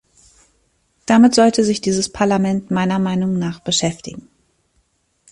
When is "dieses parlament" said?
1.79-2.71